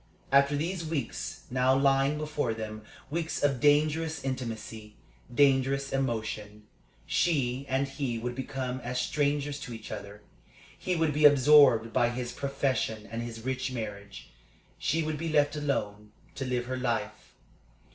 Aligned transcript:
After 0.31 0.55
these 0.55 0.83
weeks 0.83 1.43
now 1.51 1.75
lying 1.75 2.17
before 2.17 2.55
them 2.55 2.81
weeks 3.11 3.43
of 3.43 3.59
dangerous 3.59 4.23
intimacy, 4.23 4.95
dangerous 5.31 5.93
emotion 5.93 6.63
she 7.05 7.67
and 7.69 7.87
he 7.87 8.17
would 8.17 8.33
become 8.33 8.79
as 8.79 8.99
strangers 8.99 9.59
to 9.59 9.73
each 9.75 9.91
other. 9.91 10.23
He 10.75 10.95
would 10.95 11.13
be 11.13 11.25
absorbed 11.25 11.93
by 11.93 12.09
his 12.09 12.31
profession 12.31 13.07
and 13.11 13.21
his 13.21 13.45
rich 13.45 13.71
marriage. 13.71 14.31
She 14.79 15.03
would 15.03 15.19
be 15.19 15.29
left 15.29 15.55
alone 15.55 16.11
to 16.33 16.45
live 16.45 16.65
her 16.65 16.77
life. 16.77 17.35